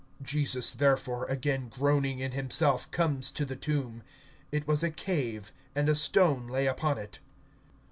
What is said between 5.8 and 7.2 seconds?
a stone lay upon it.